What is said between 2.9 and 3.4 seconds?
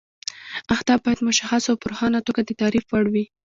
وي.